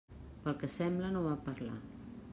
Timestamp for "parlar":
1.51-1.79